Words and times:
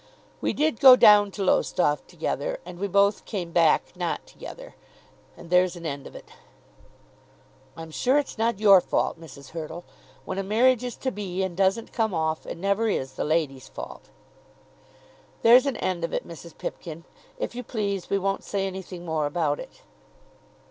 "We 0.41 0.51
did 0.51 0.79
go 0.79 0.95
down 0.95 1.29
to 1.29 1.43
Lowestoft 1.43 2.07
together, 2.07 2.59
and 2.65 2.79
we 2.79 2.87
both 2.87 3.23
came 3.25 3.51
back, 3.51 3.95
not 3.95 4.25
together. 4.25 4.73
And 5.37 5.51
there's 5.51 5.75
an 5.75 5.85
end 5.85 6.07
of 6.07 6.15
it." 6.15 6.29
"I'm 7.77 7.91
sure 7.91 8.17
it's 8.17 8.35
not 8.35 8.57
your 8.57 8.81
fault, 8.81 9.21
Mrs. 9.21 9.49
Hurtle. 9.49 9.83
When 10.25 10.39
a 10.39 10.43
marriage 10.43 10.83
is 10.83 10.95
to 10.95 11.11
be, 11.11 11.43
and 11.43 11.55
doesn't 11.55 11.93
come 11.93 12.15
off, 12.15 12.47
it 12.47 12.57
never 12.57 12.89
is 12.89 13.13
the 13.13 13.23
lady's 13.23 13.67
fault." 13.67 14.09
"There's 15.43 15.67
an 15.67 15.77
end 15.77 16.03
of 16.03 16.15
it, 16.15 16.27
Mrs. 16.27 16.57
Pipkin. 16.57 17.03
If 17.37 17.53
you 17.53 17.61
please, 17.61 18.09
we 18.09 18.17
won't 18.17 18.43
say 18.43 18.65
anything 18.65 19.05
more 19.05 19.27
about 19.27 19.59
it." 19.59 19.81